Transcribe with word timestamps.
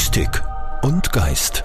Mystik 0.00 0.42
und 0.82 1.12
Geist. 1.12 1.62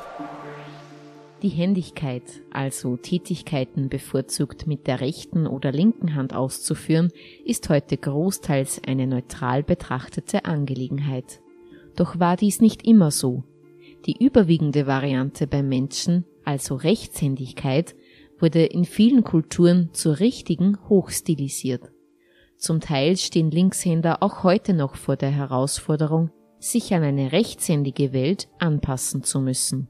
Die 1.42 1.48
Händigkeit, 1.48 2.22
also 2.52 2.98
Tätigkeiten 2.98 3.88
bevorzugt 3.88 4.68
mit 4.68 4.88
der 4.88 5.00
rechten 5.00 5.48
oder 5.48 5.72
linken 5.72 6.16
Hand 6.16 6.36
auszuführen, 6.36 7.14
ist 7.46 7.70
heute 7.70 7.96
großteils 7.96 8.82
eine 8.86 9.08
neutral 9.08 9.64
betrachtete 9.64 10.44
Angelegenheit. 10.44 11.40
Doch 11.96 12.20
war 12.20 12.36
dies 12.36 12.60
nicht 12.60 12.86
immer 12.86 13.10
so. 13.10 13.46
Die 14.06 14.22
überwiegende 14.22 14.86
Variante 14.86 15.48
beim 15.48 15.70
Menschen, 15.70 16.26
also 16.44 16.76
Rechtshändigkeit, 16.76 17.96
wurde 18.38 18.66
in 18.66 18.84
vielen 18.84 19.24
Kulturen 19.24 19.92
zur 19.94 20.20
richtigen 20.20 20.78
hochstilisiert. 20.90 21.90
Zum 22.58 22.82
Teil 22.82 23.16
stehen 23.16 23.50
Linkshänder 23.50 24.22
auch 24.22 24.44
heute 24.44 24.74
noch 24.74 24.98
vor 24.98 25.16
der 25.16 25.32
Herausforderung, 25.32 26.32
sich 26.60 26.94
an 26.94 27.04
eine 27.04 27.32
rechtshändige 27.32 28.14
Welt 28.14 28.48
anpassen 28.60 29.24
zu 29.24 29.40
müssen. 29.40 29.88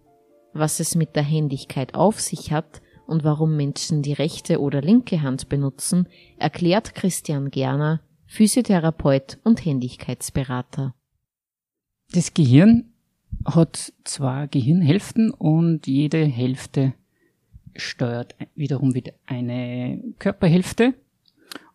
Was 0.53 0.79
es 0.79 0.95
mit 0.95 1.15
der 1.15 1.23
Händigkeit 1.23 1.95
auf 1.95 2.19
sich 2.19 2.51
hat 2.51 2.81
und 3.07 3.23
warum 3.23 3.55
Menschen 3.55 4.01
die 4.01 4.13
rechte 4.13 4.59
oder 4.59 4.81
linke 4.81 5.21
Hand 5.21 5.49
benutzen, 5.49 6.07
erklärt 6.37 6.95
Christian 6.95 7.51
Gerner, 7.51 8.01
Physiotherapeut 8.25 9.37
und 9.43 9.63
Händigkeitsberater. 9.63 10.95
Das 12.11 12.33
Gehirn 12.33 12.93
hat 13.45 13.93
zwei 14.03 14.47
Gehirnhälften 14.47 15.31
und 15.31 15.87
jede 15.87 16.23
Hälfte 16.25 16.93
steuert 17.75 18.35
wiederum 18.55 18.93
wieder 18.93 19.13
eine 19.25 20.01
Körperhälfte. 20.19 20.93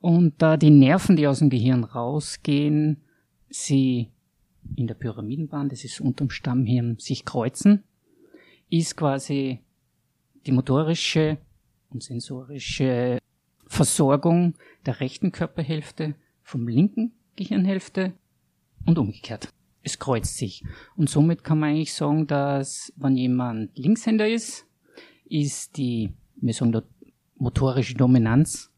Und 0.01 0.35
da 0.39 0.57
die 0.57 0.71
Nerven, 0.71 1.17
die 1.17 1.27
aus 1.27 1.41
dem 1.41 1.51
Gehirn 1.51 1.85
rausgehen, 1.85 3.03
sie 3.51 4.09
in 4.77 4.87
der 4.87 4.95
Pyramidenbahn, 4.95 5.69
das 5.69 5.85
ist 5.85 6.01
unterm 6.01 6.31
Stammhirn, 6.31 6.99
sich 6.99 7.25
kreuzen, 7.25 7.85
ist 8.69 8.97
quasi 8.97 9.61
die 10.47 10.53
motorische 10.53 11.39
und 11.91 12.03
sensorische 12.03 13.19
Versorgung 13.67 14.55
der 14.87 15.01
rechten 15.01 15.33
Körperhälfte 15.33 16.15
vom 16.43 16.67
linken 16.69 17.13
Gehirnhälfte 17.37 18.13
und 18.87 18.99
umgekehrt. 18.99 19.49
Es 19.83 19.99
kreuzt 19.99 20.37
sich. 20.37 20.65
Und 20.97 21.09
somit 21.09 21.45
kann 21.45 21.59
man 21.59 21.71
eigentlich 21.71 21.95
sagen, 21.95 22.27
dass 22.27 22.93
wenn 22.97 23.17
jemand 23.17 23.77
Linkshänder 23.79 24.29
ist, 24.29 24.67
ist 25.25 25.77
die, 25.77 26.13
wir 26.37 26.53
sagen 26.53 26.73
da, 26.73 26.83
motorische 27.37 27.95
Dominanz 27.95 28.71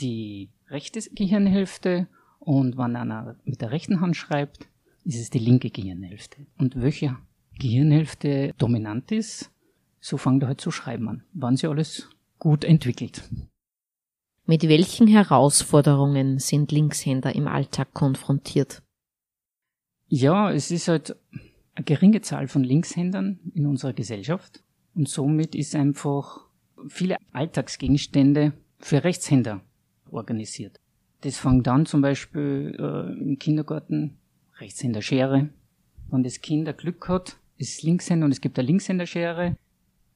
die 0.00 0.50
rechte 0.68 1.00
Gehirnhälfte 1.14 2.08
und 2.38 2.76
wenn 2.76 2.96
einer 2.96 3.36
mit 3.44 3.60
der 3.60 3.70
rechten 3.70 4.00
Hand 4.00 4.16
schreibt, 4.16 4.68
ist 5.04 5.20
es 5.20 5.30
die 5.30 5.38
linke 5.38 5.70
Gehirnhälfte. 5.70 6.46
Und 6.58 6.80
welche 6.80 7.16
Gehirnhälfte 7.58 8.52
dominant 8.58 9.12
ist, 9.12 9.50
so 10.00 10.16
fangt 10.16 10.42
er 10.42 10.48
halt 10.48 10.60
zu 10.60 10.70
schreiben 10.70 11.08
an. 11.08 11.24
Wann 11.32 11.56
sie 11.56 11.68
alles 11.68 12.08
gut 12.38 12.64
entwickelt. 12.64 13.22
Mit 14.46 14.68
welchen 14.68 15.06
Herausforderungen 15.06 16.38
sind 16.38 16.72
Linkshänder 16.72 17.34
im 17.34 17.46
Alltag 17.46 17.94
konfrontiert? 17.94 18.82
Ja, 20.08 20.50
es 20.50 20.70
ist 20.70 20.88
halt 20.88 21.16
eine 21.74 21.84
geringe 21.84 22.20
Zahl 22.20 22.48
von 22.48 22.64
Linkshändern 22.64 23.38
in 23.54 23.66
unserer 23.66 23.92
Gesellschaft 23.92 24.62
und 24.94 25.08
somit 25.08 25.54
ist 25.54 25.74
einfach 25.74 26.46
viele 26.88 27.16
Alltagsgegenstände 27.32 28.52
für 28.78 29.04
Rechtshänder 29.04 29.62
organisiert. 30.10 30.80
Das 31.20 31.38
fängt 31.38 31.68
an 31.68 31.86
zum 31.86 32.02
Beispiel 32.02 32.76
äh, 32.78 33.22
im 33.22 33.38
Kindergarten 33.38 34.18
Rechtshänderschere. 34.58 35.48
Wenn 36.10 36.22
das 36.22 36.40
Kind 36.40 36.68
ein 36.68 36.76
Glück 36.76 37.08
hat, 37.08 37.36
ist 37.56 37.78
es 37.78 37.82
Linkshänder 37.82 38.26
und 38.26 38.32
es 38.32 38.40
gibt 38.40 38.58
eine 38.58 38.66
Linkshänderschere. 38.66 39.56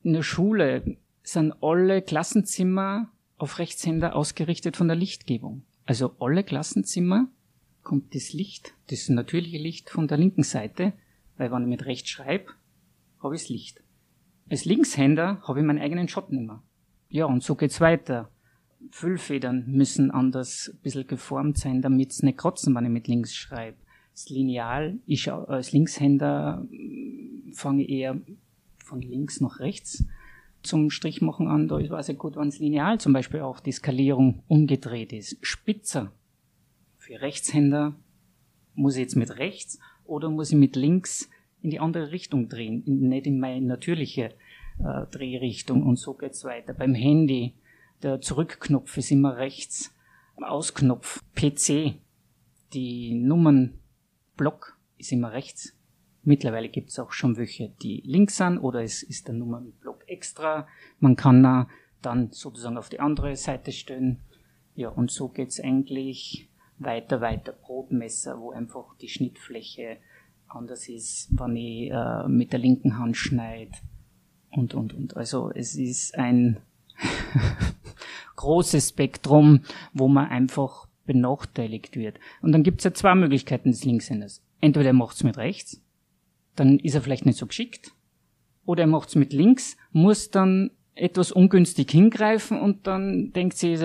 In 0.02 0.12
der 0.12 0.22
Schule 0.22 0.96
sind 1.22 1.54
alle 1.62 2.02
Klassenzimmer 2.02 3.10
auf 3.38 3.58
Rechtshänder 3.58 4.14
ausgerichtet 4.14 4.76
von 4.76 4.88
der 4.88 4.96
Lichtgebung. 4.96 5.62
Also 5.84 6.14
alle 6.20 6.44
Klassenzimmer 6.44 7.28
kommt 7.82 8.14
das 8.14 8.32
Licht, 8.32 8.74
das 8.90 9.08
natürliche 9.08 9.58
Licht 9.58 9.90
von 9.90 10.08
der 10.08 10.18
linken 10.18 10.42
Seite, 10.42 10.92
weil 11.36 11.52
wenn 11.52 11.62
ich 11.62 11.68
mit 11.68 11.86
rechts 11.86 12.10
schreibe, 12.10 12.52
habe 13.22 13.34
ich 13.34 13.42
das 13.42 13.48
Licht. 13.48 13.82
Als 14.50 14.64
Linkshänder 14.64 15.42
habe 15.42 15.60
ich 15.60 15.66
meinen 15.66 15.80
eigenen 15.80 16.08
Schatten 16.08 16.38
immer. 16.38 16.62
Ja, 17.08 17.26
und 17.26 17.42
so 17.42 17.54
geht's 17.54 17.80
weiter. 17.80 18.30
Füllfedern 18.90 19.64
müssen 19.66 20.10
anders 20.10 20.70
ein 20.72 20.80
bisschen 20.82 21.06
geformt 21.06 21.58
sein, 21.58 21.82
damit 21.82 22.12
es 22.12 22.22
nicht 22.22 22.38
kratzen, 22.38 22.74
wenn 22.74 22.84
ich 22.84 22.90
mit 22.90 23.08
links 23.08 23.34
schreibe. 23.34 23.78
Das 24.16 24.30
Lineal, 24.30 24.98
ich 25.04 25.30
als 25.30 25.72
Linkshänder 25.72 26.66
mm, 26.70 27.52
fange 27.52 27.86
eher 27.86 28.18
von 28.82 29.02
links 29.02 29.42
nach 29.42 29.60
rechts 29.60 30.06
zum 30.62 30.88
Strich 30.88 31.20
machen 31.20 31.48
an. 31.48 31.68
Da 31.68 31.76
weiß 31.76 32.08
ich 32.08 32.16
gut, 32.16 32.34
wenn 32.36 32.48
das 32.48 32.58
Lineal 32.58 32.98
zum 32.98 33.12
Beispiel 33.12 33.40
auch 33.40 33.60
die 33.60 33.72
Skalierung 33.72 34.42
umgedreht 34.48 35.12
ist. 35.12 35.36
Spitzer. 35.42 36.12
Für 36.96 37.20
Rechtshänder 37.20 37.94
muss 38.74 38.94
ich 38.94 39.02
jetzt 39.02 39.16
mit 39.16 39.36
rechts 39.36 39.78
oder 40.06 40.30
muss 40.30 40.50
ich 40.50 40.56
mit 40.56 40.76
links 40.76 41.28
in 41.60 41.68
die 41.68 41.80
andere 41.80 42.10
Richtung 42.10 42.48
drehen, 42.48 42.84
nicht 42.86 43.26
in 43.26 43.38
meine 43.38 43.66
natürliche 43.66 44.32
äh, 44.78 45.06
Drehrichtung 45.10 45.82
und 45.82 45.98
so 45.98 46.14
geht's 46.14 46.42
weiter. 46.42 46.72
Beim 46.72 46.94
Handy, 46.94 47.52
der 48.02 48.22
Zurückknopf 48.22 48.96
ist 48.96 49.10
immer 49.10 49.36
rechts, 49.36 49.94
Ausknopf, 50.36 51.22
PC, 51.34 51.96
die 52.72 53.12
Nummernblock 54.36 54.78
ist 54.98 55.12
immer 55.12 55.32
rechts. 55.32 55.72
Mittlerweile 56.22 56.68
gibt's 56.68 56.98
auch 56.98 57.12
schon 57.12 57.36
welche, 57.36 57.70
die 57.82 58.02
links 58.04 58.36
sind 58.36 58.58
oder 58.58 58.82
es 58.82 59.02
ist 59.02 59.28
der 59.28 59.34
Nummernblock 59.34 60.08
extra. 60.08 60.66
Man 60.98 61.16
kann 61.16 61.68
dann 62.02 62.30
sozusagen 62.32 62.76
auf 62.76 62.88
die 62.88 63.00
andere 63.00 63.36
Seite 63.36 63.72
stellen. 63.72 64.20
Ja, 64.74 64.88
und 64.88 65.10
so 65.10 65.28
geht's 65.28 65.60
eigentlich 65.60 66.50
weiter, 66.78 67.20
weiter. 67.20 67.52
Brotmesser, 67.52 68.38
wo 68.40 68.50
einfach 68.50 68.96
die 69.00 69.08
Schnittfläche 69.08 69.98
anders 70.48 70.88
ist, 70.88 71.28
wenn 71.30 71.56
ich 71.56 71.90
äh, 71.90 72.28
mit 72.28 72.52
der 72.52 72.60
linken 72.60 72.98
Hand 72.98 73.16
schneide 73.16 73.72
und, 74.50 74.74
und, 74.74 74.92
und. 74.92 75.16
Also 75.16 75.50
es 75.54 75.76
ist 75.76 76.16
ein 76.16 76.60
großes 78.36 78.90
Spektrum, 78.90 79.62
wo 79.92 80.08
man 80.08 80.28
einfach 80.28 80.85
benachteiligt 81.06 81.96
wird. 81.96 82.18
Und 82.42 82.52
dann 82.52 82.62
gibt 82.62 82.80
es 82.80 82.84
ja 82.84 82.94
zwei 82.94 83.14
Möglichkeiten 83.14 83.70
des 83.70 83.84
Linkshänders. 83.84 84.42
Entweder 84.60 84.88
er 84.88 84.92
macht's 84.92 85.24
mit 85.24 85.36
rechts, 85.36 85.82
dann 86.54 86.78
ist 86.78 86.94
er 86.94 87.02
vielleicht 87.02 87.26
nicht 87.26 87.38
so 87.38 87.46
geschickt, 87.46 87.92
oder 88.64 88.82
er 88.82 88.88
macht's 88.88 89.14
mit 89.14 89.32
links, 89.32 89.76
muss 89.92 90.30
dann 90.30 90.70
etwas 90.94 91.30
ungünstig 91.30 91.90
hingreifen 91.90 92.58
und 92.58 92.86
dann 92.86 93.32
denkt 93.32 93.56
sie, 93.56 93.78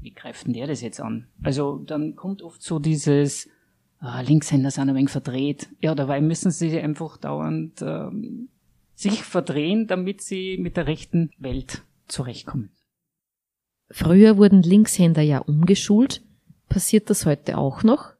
wie 0.00 0.12
greift 0.12 0.46
denn 0.46 0.54
der 0.54 0.66
das 0.66 0.80
jetzt 0.80 1.00
an? 1.00 1.28
Also 1.42 1.78
dann 1.78 2.16
kommt 2.16 2.42
oft 2.42 2.62
so 2.62 2.78
dieses, 2.78 3.48
ah, 3.98 4.20
Linkshänder 4.22 4.70
sind 4.70 4.88
ein 4.88 4.94
wenig 4.94 5.10
verdreht. 5.10 5.68
Ja, 5.80 5.94
dabei 5.94 6.20
müssen 6.20 6.50
sie 6.50 6.78
einfach 6.80 7.18
dauernd 7.18 7.82
ähm, 7.82 8.48
sich 8.94 9.22
verdrehen, 9.22 9.86
damit 9.86 10.22
sie 10.22 10.56
mit 10.58 10.76
der 10.76 10.86
rechten 10.86 11.30
Welt 11.38 11.82
zurechtkommen. 12.08 12.70
Früher 13.90 14.38
wurden 14.38 14.62
Linkshänder 14.62 15.22
ja 15.22 15.38
umgeschult. 15.38 16.22
Passiert 16.74 17.08
das 17.08 17.24
heute 17.24 17.56
auch 17.56 17.84
noch? 17.84 18.14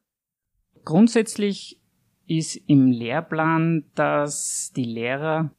Grundsätzlich 0.84 1.80
ist 2.28 2.54
im 2.68 2.92
Lehrplan, 2.92 3.82
dass 3.96 4.70
die 4.76 4.84
Lehrer 4.84 5.50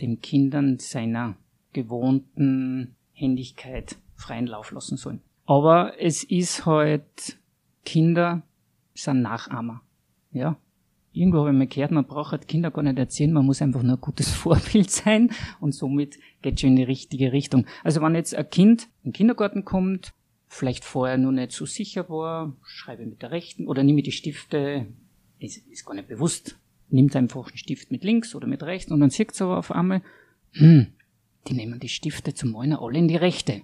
den 0.00 0.20
Kindern 0.20 0.78
seiner 0.78 1.34
gewohnten 1.72 2.94
Händigkeit 3.12 3.96
freien 4.14 4.46
Lauf 4.46 4.70
lassen 4.70 4.96
sollen. 4.96 5.20
Aber 5.46 6.00
es 6.00 6.22
ist 6.22 6.64
halt, 6.64 7.40
Kinder 7.84 8.44
sind 8.94 9.22
Nachahmer. 9.22 9.80
Ja. 10.30 10.56
Irgendwo 11.10 11.38
habe 11.40 11.50
ich 11.50 11.58
mal 11.58 11.66
gehört, 11.66 11.90
man 11.90 12.06
braucht 12.06 12.30
halt 12.30 12.46
Kinder 12.46 12.70
gar 12.70 12.82
nicht 12.82 13.00
erzählen, 13.00 13.32
man 13.32 13.46
muss 13.46 13.62
einfach 13.62 13.82
nur 13.82 13.96
ein 13.96 14.00
gutes 14.00 14.30
Vorbild 14.32 14.92
sein 14.92 15.32
und 15.58 15.72
somit 15.72 16.20
geht 16.40 16.60
schon 16.60 16.70
in 16.70 16.76
die 16.76 16.82
richtige 16.84 17.32
Richtung. 17.32 17.66
Also 17.82 18.00
wenn 18.00 18.14
jetzt 18.14 18.32
ein 18.32 18.48
Kind 18.48 18.84
in 19.02 19.10
den 19.10 19.12
Kindergarten 19.12 19.64
kommt, 19.64 20.14
vielleicht 20.54 20.84
vorher 20.84 21.18
nur 21.18 21.32
nicht 21.32 21.52
so 21.52 21.66
sicher 21.66 22.08
war, 22.08 22.56
schreibe 22.62 23.04
mit 23.06 23.22
der 23.22 23.32
rechten 23.32 23.66
oder 23.66 23.82
nehme 23.82 24.02
die 24.02 24.12
Stifte, 24.12 24.86
ist, 25.40 25.66
ist 25.68 25.84
gar 25.84 25.94
nicht 25.94 26.08
bewusst, 26.08 26.58
nimmt 26.90 27.16
einfach 27.16 27.48
einen 27.48 27.56
Stift 27.56 27.90
mit 27.90 28.04
links 28.04 28.34
oder 28.34 28.46
mit 28.46 28.62
rechts 28.62 28.92
und 28.92 29.00
dann 29.00 29.10
sieht 29.10 29.40
aber 29.42 29.58
auf 29.58 29.72
einmal, 29.72 30.02
hm, 30.52 30.86
die 31.48 31.54
nehmen 31.54 31.80
die 31.80 31.88
Stifte 31.88 32.34
zum 32.34 32.52
Malen 32.52 32.74
alle 32.74 32.98
in 32.98 33.08
die 33.08 33.16
rechte. 33.16 33.62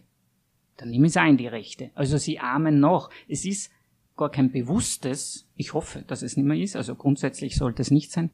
Dann 0.76 0.90
nehmen 0.90 1.08
sie 1.08 1.20
ein 1.20 1.36
die 1.36 1.46
rechte. 1.46 1.90
Also 1.94 2.18
sie 2.18 2.40
ahmen 2.40 2.80
nach. 2.80 3.10
Es 3.28 3.44
ist 3.44 3.70
gar 4.16 4.30
kein 4.30 4.50
bewusstes, 4.50 5.48
ich 5.54 5.74
hoffe, 5.74 6.02
dass 6.06 6.22
es 6.22 6.36
nicht 6.36 6.46
mehr 6.46 6.58
ist, 6.58 6.74
also 6.74 6.96
grundsätzlich 6.96 7.54
sollte 7.54 7.82
es 7.82 7.90
nicht 7.90 8.10
sein, 8.10 8.30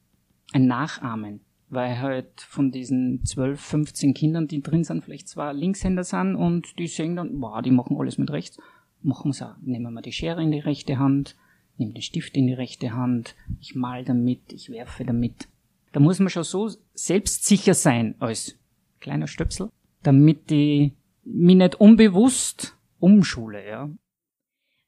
ein 0.52 0.66
Nachahmen. 0.66 1.40
Weil 1.68 2.00
halt 2.00 2.40
von 2.40 2.70
diesen 2.70 3.24
12, 3.24 3.60
15 3.60 4.14
Kindern, 4.14 4.46
die 4.46 4.62
drin 4.62 4.84
sind, 4.84 5.04
vielleicht 5.04 5.28
zwei 5.28 5.52
Linkshänder 5.52 6.04
sind 6.04 6.36
und 6.36 6.78
die 6.78 6.86
sehen 6.86 7.16
dann, 7.16 7.40
wow, 7.40 7.60
die 7.60 7.72
machen 7.72 7.96
alles 7.98 8.18
mit 8.18 8.30
rechts. 8.30 8.58
Machen 9.02 9.32
sie 9.32 9.46
auch. 9.46 9.56
Nehmen 9.62 9.92
wir 9.92 10.02
die 10.02 10.12
Schere 10.12 10.42
in 10.42 10.52
die 10.52 10.60
rechte 10.60 10.98
Hand, 10.98 11.36
nehmen 11.76 11.94
den 11.94 12.02
Stift 12.02 12.36
in 12.36 12.46
die 12.46 12.54
rechte 12.54 12.92
Hand, 12.92 13.34
ich 13.60 13.74
mal 13.74 14.04
damit, 14.04 14.52
ich 14.52 14.70
werfe 14.70 15.04
damit. 15.04 15.48
Da 15.92 16.00
muss 16.00 16.18
man 16.18 16.28
schon 16.28 16.44
so 16.44 16.70
selbstsicher 16.94 17.74
sein 17.74 18.14
als 18.20 18.56
kleiner 19.00 19.26
Stöpsel, 19.26 19.70
damit 20.02 20.50
ich 20.50 20.92
mich 21.24 21.56
nicht 21.56 21.74
unbewusst 21.76 22.76
umschule, 23.00 23.66
ja. 23.66 23.90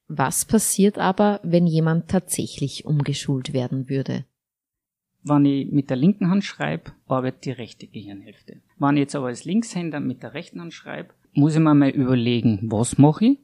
Was 0.06 0.44
passiert 0.44 0.98
aber, 0.98 1.40
wenn 1.42 1.66
jemand 1.66 2.08
tatsächlich 2.08 2.86
umgeschult 2.86 3.52
werden 3.52 3.88
würde? 3.88 4.25
Wenn 5.25 5.44
ich 5.44 5.70
mit 5.70 5.91
der 5.91 5.97
linken 5.97 6.31
Hand 6.31 6.44
schreibe, 6.44 6.93
arbeitet 7.06 7.44
die 7.44 7.50
rechte 7.50 7.87
Gehirnhälfte. 7.87 8.61
Wenn 8.79 8.97
ich 8.97 9.00
jetzt 9.00 9.17
aber 9.17 9.26
als 9.26 9.44
Linkshänder 9.44 10.00
mit 10.00 10.23
der 10.23 10.35
rechten 10.35 10.61
Hand 10.61 10.73
schreibe, 10.73 11.11
muss 11.32 11.55
ich 11.55 11.61
mir 11.61 11.75
mal 11.75 11.91
überlegen, 11.91 12.61
was 12.65 12.99
mache 12.99 13.25
ich? 13.25 13.38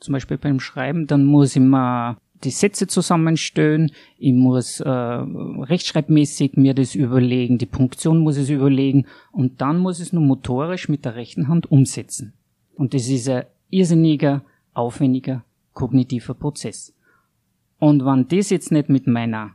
Zum 0.00 0.12
Beispiel 0.12 0.38
beim 0.38 0.58
Schreiben, 0.58 1.06
dann 1.06 1.24
muss 1.24 1.54
ich 1.54 1.62
mir 1.62 2.16
die 2.42 2.50
Sätze 2.50 2.88
zusammenstellen, 2.88 3.92
ich 4.18 4.32
muss 4.32 4.80
äh, 4.80 4.88
rechtschreibmäßig 4.90 6.54
mir 6.56 6.74
das 6.74 6.94
überlegen, 6.94 7.58
die 7.58 7.66
Punktion 7.66 8.18
muss 8.18 8.36
ich 8.36 8.50
überlegen 8.50 9.06
und 9.30 9.60
dann 9.60 9.78
muss 9.78 10.00
ich 10.00 10.06
es 10.06 10.12
nur 10.12 10.24
motorisch 10.24 10.88
mit 10.88 11.04
der 11.04 11.14
rechten 11.14 11.46
Hand 11.46 11.70
umsetzen. 11.70 12.32
Und 12.74 12.94
das 12.94 13.08
ist 13.08 13.28
ein 13.28 13.44
irrsinniger, 13.70 14.42
aufwendiger 14.74 15.44
kognitiver 15.72 16.34
Prozess. 16.34 16.94
Und 17.78 18.04
wenn 18.04 18.28
das 18.28 18.50
jetzt 18.50 18.72
nicht 18.72 18.88
mit 18.88 19.06
meiner 19.06 19.52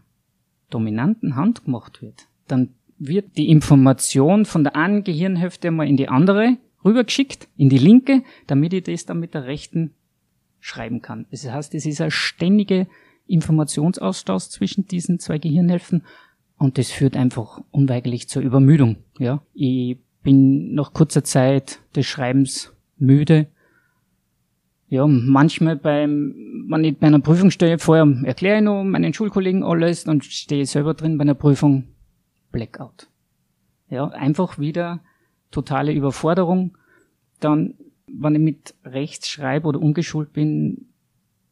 dominanten 0.69 1.35
Hand 1.35 1.65
gemacht 1.65 2.01
wird, 2.01 2.27
dann 2.47 2.69
wird 2.99 3.37
die 3.37 3.49
Information 3.49 4.45
von 4.45 4.63
der 4.63 4.75
einen 4.75 5.03
Gehirnhälfte 5.03 5.71
mal 5.71 5.87
in 5.87 5.97
die 5.97 6.09
andere 6.09 6.57
rübergeschickt, 6.83 7.47
in 7.57 7.69
die 7.69 7.77
linke, 7.77 8.23
damit 8.47 8.73
ich 8.73 8.83
das 8.83 9.05
dann 9.05 9.19
mit 9.19 9.33
der 9.33 9.45
rechten 9.45 9.91
schreiben 10.59 11.01
kann. 11.01 11.25
Das 11.31 11.49
heißt, 11.49 11.75
es 11.75 11.85
ist 11.85 12.01
ein 12.01 12.11
ständiger 12.11 12.87
Informationsaustausch 13.27 14.45
zwischen 14.45 14.87
diesen 14.87 15.19
zwei 15.19 15.37
Gehirnhälften 15.37 16.03
und 16.57 16.77
das 16.77 16.89
führt 16.89 17.15
einfach 17.15 17.61
unweigerlich 17.71 18.27
zur 18.29 18.41
Übermüdung. 18.41 18.97
Ja, 19.19 19.43
ich 19.53 19.97
bin 20.23 20.73
nach 20.73 20.93
kurzer 20.93 21.23
Zeit 21.23 21.79
des 21.95 22.05
Schreibens 22.05 22.73
müde 22.97 23.47
ja, 24.89 25.05
manchmal 25.05 25.75
beim, 25.75 26.65
wenn 26.69 26.83
ich 26.83 26.97
bei 26.97 27.07
einer 27.07 27.19
Prüfung 27.19 27.51
stehe, 27.51 27.77
vorher 27.77 28.07
erkläre 28.23 28.57
ich 28.57 28.63
noch 28.63 28.83
meinen 28.83 29.13
Schulkollegen 29.13 29.63
alles, 29.63 30.05
dann 30.05 30.21
stehe 30.21 30.63
ich 30.63 30.69
selber 30.69 30.93
drin 30.93 31.17
bei 31.17 31.23
einer 31.23 31.33
Prüfung, 31.33 31.89
Blackout. 32.51 33.07
Ja, 33.89 34.07
einfach 34.07 34.59
wieder 34.59 35.01
totale 35.51 35.93
Überforderung. 35.93 36.77
Dann, 37.39 37.75
wenn 38.07 38.35
ich 38.35 38.41
mit 38.41 38.75
rechts 38.85 39.29
schreibe 39.29 39.67
oder 39.67 39.81
ungeschult 39.81 40.31
bin, 40.31 40.87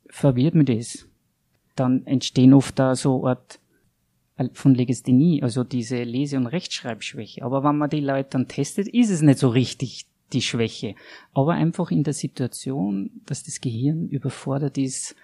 verwirrt 0.07 0.55
mir 0.55 0.65
das. 0.65 1.07
Dann 1.75 2.05
entstehen 2.05 2.53
oft 2.53 2.79
da 2.79 2.95
so 2.95 3.27
Art 3.27 3.59
von 4.53 4.75
Legasthenie, 4.75 5.43
also 5.43 5.63
diese 5.63 6.03
Lese- 6.03 6.37
und 6.37 6.47
Rechtschreibschwäche. 6.47 7.43
Aber 7.43 7.63
wenn 7.63 7.77
man 7.77 7.89
die 7.89 8.01
Leute 8.01 8.29
dann 8.31 8.47
testet, 8.47 8.87
ist 8.87 9.09
es 9.09 9.21
nicht 9.21 9.39
so 9.39 9.49
richtig 9.49 10.07
die 10.33 10.41
Schwäche. 10.41 10.95
Aber 11.33 11.53
einfach 11.53 11.91
in 11.91 12.03
der 12.03 12.13
Situation, 12.13 13.11
dass 13.25 13.43
das 13.43 13.61
Gehirn 13.61 14.07
überfordert 14.07 14.77
ist, 14.77 15.15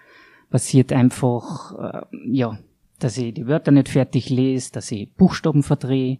passiert 0.50 0.92
einfach, 0.92 1.78
äh, 1.78 2.02
ja, 2.24 2.58
dass 2.98 3.18
ich 3.18 3.34
die 3.34 3.46
Wörter 3.46 3.72
nicht 3.72 3.88
fertig 3.88 4.30
lese, 4.30 4.72
dass 4.72 4.92
ich 4.92 5.12
Buchstaben 5.14 5.62
verdrehe, 5.62 6.18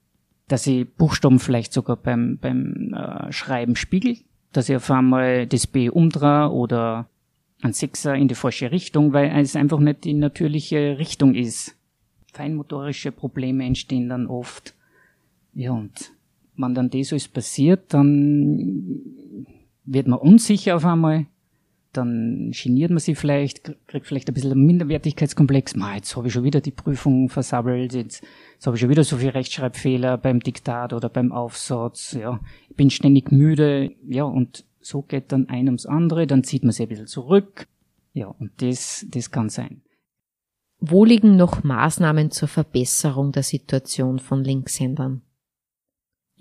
dass 0.48 0.66
ich 0.66 0.88
Buchstaben 0.94 1.38
vielleicht 1.38 1.72
sogar 1.72 1.96
beim, 1.96 2.38
beim 2.38 2.92
äh, 2.94 3.30
Schreiben 3.32 3.76
spiegel, 3.76 4.16
dass 4.52 4.68
ich 4.68 4.76
auf 4.76 4.90
einmal 4.90 5.46
das 5.46 5.66
B 5.66 5.88
umdrehe 5.88 6.50
oder 6.50 7.08
ein 7.62 7.72
Sechser 7.72 8.14
in 8.16 8.28
die 8.28 8.34
falsche 8.34 8.72
Richtung, 8.72 9.12
weil 9.12 9.30
es 9.40 9.54
einfach 9.54 9.78
nicht 9.78 10.04
die 10.04 10.14
natürliche 10.14 10.98
Richtung 10.98 11.34
ist. 11.34 11.76
Feinmotorische 12.32 13.12
Probleme 13.12 13.64
entstehen 13.64 14.08
dann 14.08 14.26
oft. 14.26 14.74
Ja, 15.54 15.72
und 15.72 16.12
wenn 16.56 16.74
dann 16.74 16.90
das 16.90 17.12
alles 17.12 17.28
passiert, 17.28 17.94
dann 17.94 19.00
wird 19.84 20.06
man 20.06 20.18
unsicher 20.18 20.76
auf 20.76 20.84
einmal, 20.84 21.26
dann 21.92 22.52
geniert 22.52 22.90
man 22.90 22.98
sich 22.98 23.18
vielleicht, 23.18 23.74
kriegt 23.86 24.06
vielleicht 24.06 24.28
ein 24.28 24.34
bisschen 24.34 24.52
einen 24.52 24.64
Minderwertigkeitskomplex. 24.64 25.76
Ma, 25.76 25.94
jetzt 25.94 26.16
habe 26.16 26.28
ich 26.28 26.32
schon 26.32 26.44
wieder 26.44 26.60
die 26.60 26.70
Prüfung 26.70 27.28
versabbelt, 27.28 27.92
jetzt, 27.92 28.22
jetzt 28.54 28.66
habe 28.66 28.76
ich 28.76 28.80
schon 28.80 28.90
wieder 28.90 29.04
so 29.04 29.18
viel 29.18 29.30
Rechtschreibfehler 29.30 30.16
beim 30.16 30.40
Diktat 30.40 30.92
oder 30.92 31.08
beim 31.08 31.32
Aufsatz, 31.32 32.12
ja, 32.12 32.40
ich 32.70 32.76
bin 32.76 32.90
ständig 32.90 33.30
müde, 33.30 33.92
ja, 34.08 34.24
und 34.24 34.64
so 34.80 35.02
geht 35.02 35.32
dann 35.32 35.48
ein 35.48 35.66
ums 35.66 35.86
andere, 35.86 36.26
dann 36.26 36.44
zieht 36.44 36.64
man 36.64 36.72
sich 36.72 36.86
ein 36.86 36.88
bisschen 36.88 37.06
zurück, 37.06 37.66
ja, 38.14 38.26
und 38.26 38.50
das, 38.62 39.06
das 39.10 39.30
kann 39.30 39.48
sein. 39.48 39.82
Wo 40.80 41.04
liegen 41.04 41.36
noch 41.36 41.62
Maßnahmen 41.62 42.30
zur 42.32 42.48
Verbesserung 42.48 43.30
der 43.30 43.44
Situation 43.44 44.18
von 44.18 44.42
Linkshändern? 44.42 45.22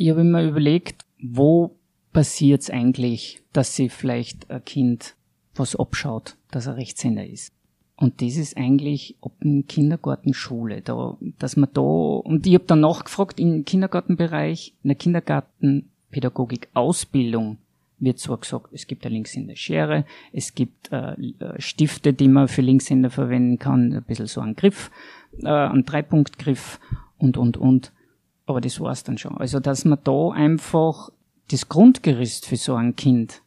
Ich 0.02 0.10
habe 0.10 0.22
immer 0.22 0.44
überlegt, 0.44 1.06
wo 1.22 1.76
passiert 2.12 2.64
es 2.64 2.72
eigentlich, 2.72 3.44
dass 3.54 3.76
sich 3.76 3.92
vielleicht 3.92 4.50
ein 4.50 4.66
Kind 4.66 5.16
was 5.54 5.76
abschaut, 5.76 6.38
dass 6.50 6.66
er 6.66 6.76
Rechtshänder 6.76 7.24
ist. 7.24 7.54
Und 7.98 8.20
das 8.20 8.36
ist 8.36 8.58
eigentlich 8.58 9.16
ab 9.22 9.34
dem 9.44 9.68
Kindergarten, 9.68 10.34
Schule, 10.34 10.82
da, 10.82 11.20
dass 11.38 11.56
man 11.56 11.70
da, 11.72 11.82
und 11.82 12.48
ich 12.48 12.56
habe 12.56 12.64
dann 12.66 12.80
nachgefragt, 12.80 13.40
im 13.40 13.64
Kindergartenbereich, 13.64 14.74
in 14.82 14.88
der 14.88 14.98
Kindergartenpädagogik 14.98 16.70
Ausbildung 16.74 17.60
wird 18.00 18.18
zwar 18.18 18.40
gesagt, 18.40 18.70
es 18.72 18.88
gibt 18.88 19.06
eine 19.06 19.14
Linkshänder 19.14 19.56
Schere, 19.56 20.06
es 20.34 20.56
gibt 20.56 20.92
äh, 20.92 21.14
Stifte, 21.60 22.12
die 22.14 22.28
man 22.28 22.48
für 22.48 22.64
Linkshänder 22.64 23.12
verwenden 23.12 23.60
kann, 23.60 23.94
ein 23.94 24.02
bisschen 24.02 24.26
so 24.26 24.42
ein 24.42 24.56
Griff, 24.56 24.90
äh, 25.44 25.48
ein 25.48 25.86
Dreipunktgriff 25.86 26.80
und, 27.20 27.38
und, 27.38 27.58
und. 27.58 27.92
Aber 28.46 28.62
das 28.62 28.80
war's 28.80 29.04
dann 29.04 29.18
schon. 29.18 29.38
Also, 29.38 29.60
dass 29.60 29.86
man 29.86 30.00
da 30.04 30.32
einfach 30.32 31.10
das 31.52 31.70
Grundgerüst 31.70 32.46
für 32.46 32.58
so 32.58 32.76
ein 32.76 32.96
Kind 32.96 33.42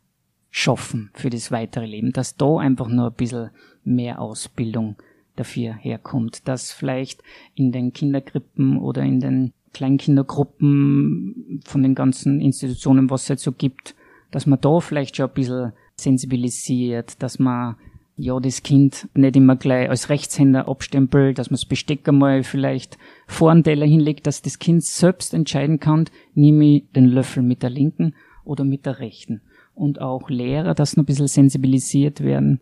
schaffen, 0.50 1.10
für 1.14 1.30
das 1.30 1.50
weitere 1.50 1.86
Leben, 1.86 2.12
dass 2.12 2.36
da 2.36 2.58
einfach 2.58 2.88
nur 2.88 3.06
ein 3.06 3.14
bisschen 3.14 3.50
mehr 3.82 4.20
Ausbildung 4.20 4.96
dafür 5.36 5.74
herkommt, 5.74 6.46
dass 6.46 6.72
vielleicht 6.72 7.22
in 7.54 7.72
den 7.72 7.92
Kinderkrippen 7.92 8.78
oder 8.78 9.02
in 9.02 9.20
den 9.20 9.52
Kleinkindergruppen 9.72 11.60
von 11.64 11.82
den 11.82 11.94
ganzen 11.94 12.40
Institutionen, 12.40 13.10
was 13.10 13.22
es 13.22 13.28
jetzt 13.28 13.42
so 13.42 13.52
gibt, 13.52 13.96
dass 14.30 14.46
man 14.46 14.60
da 14.60 14.80
vielleicht 14.80 15.16
schon 15.16 15.26
ein 15.26 15.34
bisschen 15.34 15.72
sensibilisiert, 15.96 17.22
dass 17.22 17.38
man 17.38 17.76
ja, 18.16 18.38
das 18.38 18.62
Kind 18.62 19.08
nicht 19.14 19.36
immer 19.36 19.56
gleich 19.56 19.88
als 19.88 20.08
Rechtshänder 20.08 20.68
abstempelt, 20.68 21.38
dass 21.38 21.50
man 21.50 21.56
das 21.56 21.64
Besteck 21.64 22.08
einmal 22.08 22.44
vielleicht 22.44 22.96
vor 23.26 23.52
den 23.52 23.64
Teller 23.64 23.86
hinlegt, 23.86 24.26
dass 24.26 24.42
das 24.42 24.58
Kind 24.58 24.84
selbst 24.84 25.34
entscheiden 25.34 25.80
kann, 25.80 26.04
nehme 26.34 26.64
ich 26.64 26.84
den 26.94 27.06
Löffel 27.06 27.42
mit 27.42 27.62
der 27.62 27.70
linken 27.70 28.14
oder 28.44 28.64
mit 28.64 28.86
der 28.86 29.00
rechten. 29.00 29.42
Und 29.74 30.00
auch 30.00 30.30
Lehrer, 30.30 30.74
dass 30.74 30.96
noch 30.96 31.02
ein 31.02 31.06
bisschen 31.06 31.26
sensibilisiert 31.26 32.20
werden, 32.20 32.60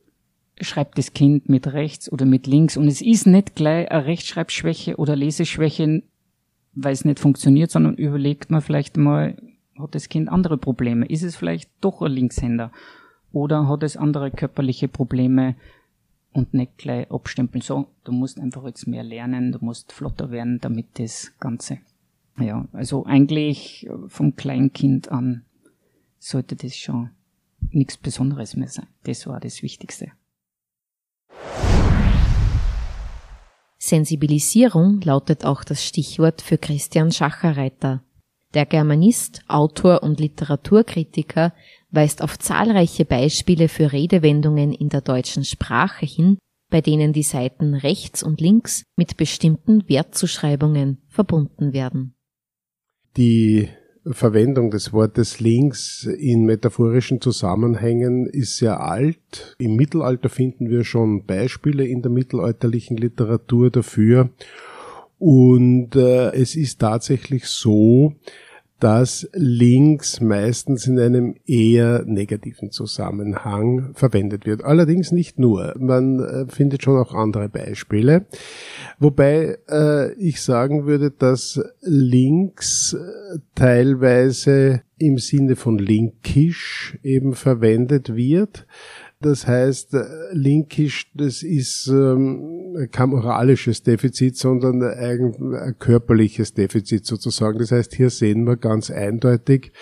schreibt 0.59 0.97
das 0.97 1.13
Kind 1.13 1.51
mit 1.51 1.67
rechts 1.67 2.11
oder 2.11 2.25
mit 2.25 2.47
links. 2.47 2.79
Und 2.79 2.89
es 2.89 3.03
ist 3.03 3.27
nicht 3.27 3.55
gleich 3.55 3.91
eine 3.91 4.07
Rechtschreibschwäche 4.07 4.97
oder 4.97 5.17
Leseschwäche, 5.17 6.03
weil 6.75 6.93
es 6.93 7.05
nicht 7.05 7.19
funktioniert, 7.19 7.71
sondern 7.71 7.97
überlegt 7.97 8.51
man 8.51 8.63
vielleicht 8.63 8.97
mal, 8.97 9.37
hat 9.79 9.95
das 9.95 10.09
Kind 10.09 10.31
andere 10.31 10.57
Probleme? 10.57 11.05
Ist 11.07 11.23
es 11.23 11.37
vielleicht 11.37 11.71
doch 11.83 12.01
ein 12.01 12.13
Linkshänder? 12.13 12.73
Oder 13.33 13.69
hat 13.69 13.83
es 13.83 13.97
andere 13.97 14.31
körperliche 14.31 14.89
Probleme 14.89 15.57
und 16.33 16.55
nicht 16.55 16.79
gleich 16.79 17.11
abstempeln. 17.11 17.63
So, 17.63 17.87
du 18.05 18.13
musst 18.13 18.39
einfach 18.39 18.65
jetzt 18.65 18.87
mehr 18.87 19.03
lernen, 19.03 19.53
du 19.53 19.59
musst 19.61 19.93
flotter 19.93 20.31
werden, 20.31 20.59
damit 20.61 20.99
das 20.99 21.33
Ganze. 21.39 21.79
Ja, 22.39 22.67
also 22.73 23.05
eigentlich 23.05 23.89
vom 24.09 24.37
Kleinkind 24.37 25.11
an 25.11 25.45
sollte 26.19 26.57
das 26.57 26.77
schon 26.77 27.11
nichts 27.71 27.97
Besonderes 27.97 28.57
mehr 28.57 28.69
sein. 28.69 28.87
Das 29.05 29.27
war 29.27 29.41
das 29.41 29.63
Wichtigste. 29.63 30.13
Sensibilisierung 33.79 35.01
lautet 35.01 35.45
auch 35.45 35.65
das 35.65 35.85
Stichwort 35.85 36.41
für 36.41 36.57
Christian 36.57 37.11
Schacherreiter. 37.11 38.03
Der 38.55 38.65
Germanist, 38.65 39.43
Autor 39.49 40.03
und 40.03 40.21
Literaturkritiker 40.21 41.53
weist 41.93 42.23
auf 42.23 42.39
zahlreiche 42.39 43.05
Beispiele 43.05 43.69
für 43.69 43.93
Redewendungen 43.93 44.73
in 44.73 44.89
der 44.89 45.03
deutschen 45.03 45.45
Sprache 45.45 46.07
hin, 46.07 46.39
bei 46.71 46.81
denen 46.81 47.13
die 47.13 47.23
Seiten 47.23 47.75
rechts 47.75 48.23
und 48.23 48.41
links 48.41 48.85
mit 48.97 49.17
bestimmten 49.17 49.89
Wertzuschreibungen 49.89 51.03
verbunden 51.09 51.73
werden. 51.73 52.15
Die 53.17 53.69
Verwendung 54.05 54.71
des 54.71 54.93
Wortes 54.93 55.39
links 55.39 56.05
in 56.05 56.45
metaphorischen 56.45 57.21
Zusammenhängen 57.21 58.27
ist 58.27 58.57
sehr 58.57 58.81
alt. 58.81 59.55
Im 59.59 59.77
Mittelalter 59.77 60.29
finden 60.29 60.71
wir 60.71 60.83
schon 60.83 61.25
Beispiele 61.25 61.87
in 61.87 62.03
der 62.03 62.11
mittelalterlichen 62.11 62.97
Literatur 62.97 63.71
dafür. 63.71 64.31
Und 65.19 65.95
äh, 65.95 66.33
es 66.33 66.57
ist 66.57 66.81
tatsächlich 66.81 67.47
so, 67.47 68.17
dass 68.83 69.29
links 69.33 70.21
meistens 70.21 70.89
in 70.89 70.99
einem 70.99 71.37
eher 71.47 72.03
negativen 72.05 72.73
Zusammenhang 72.73 73.93
verwendet 73.95 74.45
wird. 74.45 74.65
Allerdings 74.65 75.13
nicht 75.13 75.39
nur. 75.39 75.77
Man 75.79 76.19
äh, 76.19 76.47
findet 76.49 76.83
schon 76.83 76.99
auch 76.99 77.15
andere 77.15 77.49
Beispiele. 77.49 78.27
Wobei 78.99 79.59
äh, 79.71 80.13
ich 80.15 80.43
sagen 80.43 80.85
würde, 80.85 81.13
dass 81.13 81.63
links 81.81 82.95
äh, 82.95 83.39
teilweise 83.55 84.83
im 84.99 85.19
Sinne 85.19 85.55
von 85.55 85.79
linkisch 85.79 86.99
eben 87.05 87.35
verwendet 87.35 88.17
wird. 88.17 88.67
Das 89.23 89.47
heißt, 89.47 89.95
äh, 89.95 90.05
linkisch, 90.33 91.11
das 91.15 91.43
ist 91.43 91.87
ähm, 91.87 92.89
kein 92.91 93.11
moralisches 93.11 93.83
Defizit, 93.83 94.37
sondern 94.37 94.83
ein, 94.83 95.77
körperliches 95.79 96.55
Defizit 96.55 97.07
sozusagen. 97.07 97.59
Das 97.59 97.71
heißt, 97.71 97.95
hier 97.95 98.11
sehen 98.11 98.45
wir 98.45 98.57
ganz 98.57 98.91
eindeutig, 98.91 99.73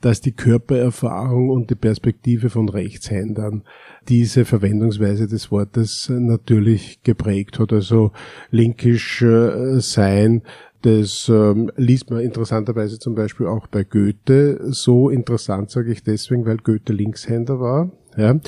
dass 0.00 0.20
die 0.20 0.32
Körpererfahrung 0.32 1.48
und 1.48 1.70
die 1.70 1.76
Perspektive 1.76 2.50
von 2.50 2.68
Rechtshändern 2.68 3.62
diese 4.08 4.44
Verwendungsweise 4.44 5.26
des 5.26 5.50
Wortes 5.50 6.10
natürlich 6.10 7.02
geprägt 7.02 7.58
hat. 7.58 7.72
Also 7.72 8.12
linkisch 8.50 9.22
äh, 9.22 9.80
sein, 9.80 10.42
das 10.84 11.30
ähm, 11.30 11.70
liest 11.76 12.10
man 12.10 12.20
interessanterweise 12.20 12.98
zum 12.98 13.14
Beispiel 13.14 13.46
auch 13.46 13.66
bei 13.68 13.84
Goethe. 13.84 14.60
So 14.70 15.08
interessant 15.08 15.70
sage 15.70 15.90
ich 15.90 16.02
deswegen, 16.02 16.44
weil 16.44 16.58
Goethe 16.58 16.92
Linkshänder 16.92 17.58
war. 17.58 17.90
Ja? 18.16 18.38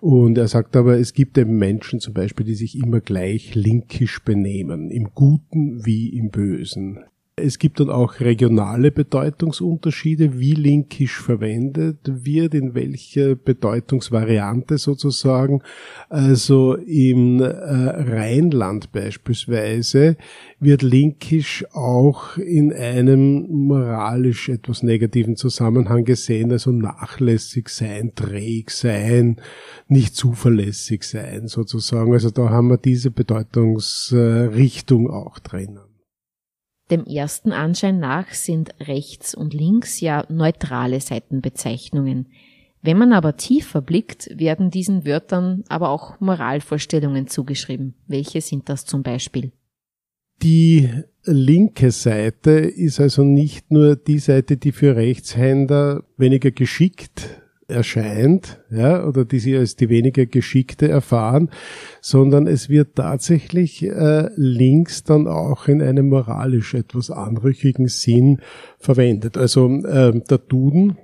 Und 0.00 0.38
er 0.38 0.48
sagt 0.48 0.76
aber, 0.76 0.98
es 0.98 1.12
gibt 1.12 1.38
eben 1.38 1.56
Menschen 1.58 2.00
zum 2.00 2.14
Beispiel, 2.14 2.46
die 2.46 2.54
sich 2.54 2.78
immer 2.78 3.00
gleich 3.00 3.54
linkisch 3.54 4.22
benehmen, 4.24 4.90
im 4.90 5.10
Guten 5.14 5.84
wie 5.84 6.16
im 6.16 6.30
Bösen. 6.30 7.04
Es 7.38 7.58
gibt 7.58 7.80
dann 7.80 7.90
auch 7.90 8.20
regionale 8.20 8.90
Bedeutungsunterschiede, 8.90 10.38
wie 10.38 10.54
linkisch 10.54 11.20
verwendet 11.20 11.98
wird, 12.02 12.54
in 12.54 12.74
welche 12.74 13.36
Bedeutungsvariante 13.36 14.78
sozusagen. 14.78 15.60
Also 16.08 16.76
im 16.76 17.42
äh, 17.42 17.44
Rheinland 17.44 18.90
beispielsweise 18.90 20.16
wird 20.60 20.80
linkisch 20.80 21.66
auch 21.74 22.38
in 22.38 22.72
einem 22.72 23.46
moralisch 23.50 24.48
etwas 24.48 24.82
negativen 24.82 25.36
Zusammenhang 25.36 26.06
gesehen, 26.06 26.52
also 26.52 26.72
nachlässig 26.72 27.68
sein, 27.68 28.14
träg 28.14 28.70
sein, 28.70 29.36
nicht 29.88 30.16
zuverlässig 30.16 31.02
sein 31.02 31.48
sozusagen. 31.48 32.14
Also 32.14 32.30
da 32.30 32.48
haben 32.48 32.68
wir 32.68 32.78
diese 32.78 33.10
Bedeutungsrichtung 33.10 35.10
auch 35.10 35.38
drinnen. 35.38 35.95
Dem 36.90 37.04
ersten 37.04 37.52
Anschein 37.52 37.98
nach 37.98 38.32
sind 38.32 38.74
rechts 38.80 39.34
und 39.34 39.54
links 39.54 40.00
ja 40.00 40.24
neutrale 40.28 41.00
Seitenbezeichnungen. 41.00 42.28
Wenn 42.82 42.98
man 42.98 43.12
aber 43.12 43.36
tiefer 43.36 43.82
blickt, 43.82 44.30
werden 44.38 44.70
diesen 44.70 45.04
Wörtern 45.04 45.64
aber 45.68 45.90
auch 45.90 46.20
Moralvorstellungen 46.20 47.26
zugeschrieben. 47.26 47.94
Welche 48.06 48.40
sind 48.40 48.68
das 48.68 48.84
zum 48.84 49.02
Beispiel? 49.02 49.50
Die 50.42 50.90
linke 51.24 51.90
Seite 51.90 52.50
ist 52.50 53.00
also 53.00 53.24
nicht 53.24 53.72
nur 53.72 53.96
die 53.96 54.18
Seite, 54.18 54.56
die 54.56 54.70
für 54.70 54.94
Rechtshänder 54.94 56.04
weniger 56.16 56.50
geschickt 56.52 57.40
erscheint, 57.68 58.60
ja, 58.70 59.04
oder 59.04 59.24
die 59.24 59.38
sie 59.38 59.56
als 59.56 59.76
die 59.76 59.88
weniger 59.88 60.26
Geschickte 60.26 60.88
erfahren, 60.88 61.50
sondern 62.00 62.46
es 62.46 62.68
wird 62.68 62.94
tatsächlich 62.94 63.82
äh, 63.82 64.28
links 64.36 65.02
dann 65.04 65.26
auch 65.26 65.66
in 65.66 65.82
einem 65.82 66.08
moralisch 66.08 66.74
etwas 66.74 67.10
anrüchigen 67.10 67.88
Sinn 67.88 68.40
verwendet. 68.78 69.36
Also 69.36 69.68
äh, 69.68 70.20
der 70.20 70.38
Duden 70.38 70.96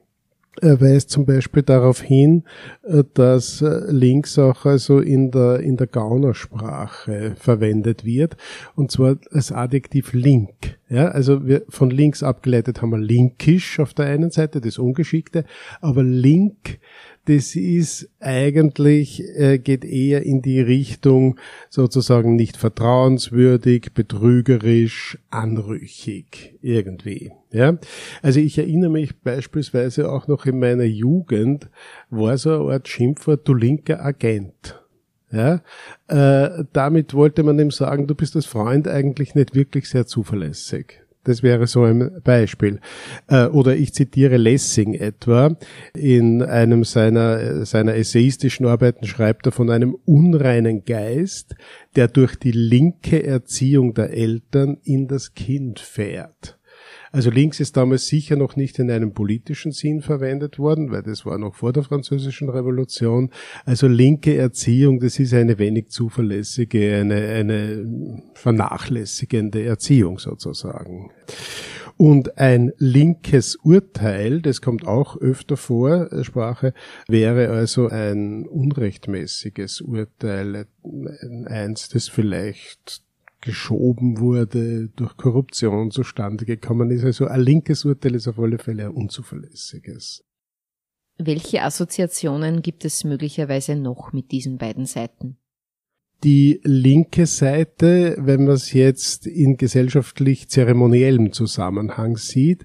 er 0.60 0.80
weist 0.80 1.10
zum 1.10 1.24
Beispiel 1.24 1.62
darauf 1.62 2.02
hin, 2.02 2.44
äh, 2.82 3.04
dass 3.14 3.62
äh, 3.62 3.90
links 3.90 4.38
auch 4.38 4.66
also 4.66 5.00
in 5.00 5.30
der, 5.30 5.60
in 5.60 5.76
der 5.76 5.86
Gaunersprache 5.86 7.34
verwendet 7.38 8.04
wird, 8.04 8.36
und 8.74 8.90
zwar 8.90 9.16
als 9.30 9.50
Adjektiv 9.50 10.12
link. 10.12 10.78
Ja, 10.88 11.08
also 11.08 11.46
wir 11.46 11.62
von 11.70 11.90
links 11.90 12.22
abgeleitet 12.22 12.82
haben 12.82 12.90
wir 12.90 12.98
linkisch 12.98 13.80
auf 13.80 13.94
der 13.94 14.06
einen 14.06 14.30
Seite, 14.30 14.60
das 14.60 14.78
Ungeschickte, 14.78 15.44
aber 15.80 16.02
link 16.02 16.78
das 17.26 17.54
ist 17.54 18.10
eigentlich, 18.18 19.22
äh, 19.36 19.58
geht 19.58 19.84
eher 19.84 20.24
in 20.24 20.42
die 20.42 20.60
Richtung 20.60 21.38
sozusagen 21.70 22.34
nicht 22.34 22.56
vertrauenswürdig, 22.56 23.92
betrügerisch, 23.94 25.18
anrüchig 25.30 26.58
irgendwie. 26.62 27.30
Ja, 27.52 27.76
also 28.22 28.40
ich 28.40 28.56
erinnere 28.56 28.90
mich 28.90 29.20
beispielsweise 29.20 30.10
auch 30.10 30.26
noch 30.26 30.46
in 30.46 30.58
meiner 30.58 30.84
Jugend 30.84 31.68
war 32.08 32.38
so 32.38 32.64
eine 32.64 32.72
Art 32.74 32.88
Schimpfwort, 32.88 33.46
du 33.46 33.54
linker 33.54 34.02
Agent. 34.02 34.80
Ja, 35.30 35.62
äh, 36.08 36.64
damit 36.72 37.14
wollte 37.14 37.42
man 37.42 37.58
ihm 37.58 37.70
sagen, 37.70 38.06
du 38.06 38.14
bist 38.14 38.36
als 38.36 38.46
Freund 38.46 38.86
eigentlich 38.86 39.34
nicht 39.34 39.54
wirklich 39.54 39.88
sehr 39.88 40.06
zuverlässig. 40.06 41.02
Das 41.24 41.42
wäre 41.42 41.66
so 41.66 41.84
ein 41.84 42.20
Beispiel. 42.24 42.80
Äh, 43.28 43.46
oder 43.46 43.76
ich 43.76 43.94
zitiere 43.94 44.36
Lessing 44.36 44.94
etwa. 44.94 45.56
In 45.94 46.42
einem 46.42 46.84
seiner, 46.84 47.64
seiner 47.64 47.94
essayistischen 47.94 48.66
Arbeiten 48.66 49.06
schreibt 49.06 49.46
er 49.46 49.52
von 49.52 49.70
einem 49.70 49.96
unreinen 50.04 50.84
Geist, 50.84 51.54
der 51.96 52.08
durch 52.08 52.34
die 52.36 52.52
linke 52.52 53.24
Erziehung 53.24 53.94
der 53.94 54.10
Eltern 54.10 54.78
in 54.82 55.06
das 55.06 55.34
Kind 55.34 55.78
fährt. 55.80 56.58
Also 57.12 57.28
links 57.28 57.60
ist 57.60 57.76
damals 57.76 58.06
sicher 58.06 58.36
noch 58.36 58.56
nicht 58.56 58.78
in 58.78 58.90
einem 58.90 59.12
politischen 59.12 59.70
Sinn 59.70 60.00
verwendet 60.00 60.58
worden, 60.58 60.90
weil 60.90 61.02
das 61.02 61.26
war 61.26 61.36
noch 61.36 61.54
vor 61.54 61.74
der 61.74 61.82
französischen 61.82 62.48
Revolution. 62.48 63.30
Also 63.66 63.86
linke 63.86 64.34
Erziehung, 64.34 64.98
das 64.98 65.18
ist 65.18 65.34
eine 65.34 65.58
wenig 65.58 65.90
zuverlässige, 65.90 66.96
eine, 66.96 67.16
eine 67.16 68.22
vernachlässigende 68.32 69.62
Erziehung 69.62 70.18
sozusagen. 70.18 71.10
Und 71.98 72.38
ein 72.38 72.72
linkes 72.78 73.56
Urteil, 73.56 74.40
das 74.40 74.62
kommt 74.62 74.86
auch 74.86 75.20
öfter 75.20 75.58
vor, 75.58 76.08
Sprache, 76.24 76.72
wäre 77.08 77.50
also 77.50 77.88
ein 77.88 78.46
unrechtmäßiges 78.46 79.82
Urteil, 79.82 80.66
eins, 81.44 81.90
das 81.90 82.08
vielleicht 82.08 83.02
geschoben 83.42 84.18
wurde, 84.18 84.88
durch 84.96 85.16
Korruption 85.18 85.90
zustande 85.90 86.46
gekommen 86.46 86.90
ist. 86.90 87.04
Also 87.04 87.26
ein 87.26 87.40
linkes 87.40 87.84
Urteil 87.84 88.14
ist 88.14 88.28
auf 88.28 88.38
alle 88.38 88.58
Fälle 88.58 88.86
ein 88.86 88.92
unzuverlässiges. 88.92 90.24
Welche 91.18 91.62
Assoziationen 91.62 92.62
gibt 92.62 92.86
es 92.86 93.04
möglicherweise 93.04 93.76
noch 93.76 94.12
mit 94.12 94.32
diesen 94.32 94.56
beiden 94.56 94.86
Seiten? 94.86 95.36
Die 96.24 96.60
linke 96.62 97.26
Seite, 97.26 98.16
wenn 98.18 98.44
man 98.44 98.54
es 98.54 98.72
jetzt 98.72 99.26
in 99.26 99.56
gesellschaftlich 99.56 100.48
zeremoniellem 100.48 101.32
Zusammenhang 101.32 102.16
sieht, 102.16 102.64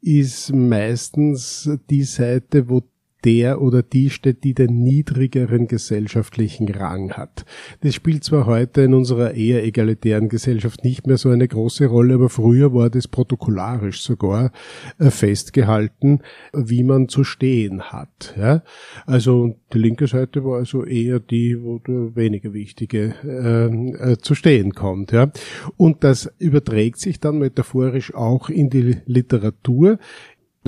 ist 0.00 0.52
meistens 0.52 1.70
die 1.88 2.02
Seite, 2.02 2.68
wo 2.68 2.82
der 3.26 3.60
oder 3.60 3.82
die 3.82 4.08
steht, 4.08 4.44
die 4.44 4.54
den 4.54 4.84
niedrigeren 4.84 5.66
gesellschaftlichen 5.66 6.68
Rang 6.68 7.12
hat. 7.12 7.44
Das 7.80 7.92
spielt 7.92 8.22
zwar 8.22 8.46
heute 8.46 8.82
in 8.82 8.94
unserer 8.94 9.34
eher 9.34 9.64
egalitären 9.64 10.28
Gesellschaft 10.28 10.84
nicht 10.84 11.08
mehr 11.08 11.16
so 11.16 11.30
eine 11.30 11.48
große 11.48 11.86
Rolle, 11.86 12.14
aber 12.14 12.28
früher 12.28 12.72
war 12.72 12.88
das 12.88 13.08
protokollarisch 13.08 14.00
sogar 14.00 14.52
äh, 14.98 15.10
festgehalten, 15.10 16.20
wie 16.52 16.84
man 16.84 17.08
zu 17.08 17.24
stehen 17.24 17.82
hat. 17.82 18.34
Ja? 18.38 18.62
Also 19.06 19.56
die 19.72 19.78
linke 19.78 20.06
Seite 20.06 20.44
war 20.44 20.58
also 20.58 20.84
eher 20.84 21.18
die, 21.18 21.60
wo 21.60 21.80
der 21.80 22.14
weniger 22.14 22.52
wichtige 22.52 23.12
äh, 23.24 24.12
äh, 24.12 24.18
zu 24.18 24.36
stehen 24.36 24.72
kommt. 24.72 25.10
Ja? 25.10 25.32
Und 25.76 26.04
das 26.04 26.32
überträgt 26.38 27.00
sich 27.00 27.18
dann 27.18 27.38
metaphorisch 27.38 28.14
auch 28.14 28.50
in 28.50 28.70
die 28.70 28.98
Literatur. 29.06 29.98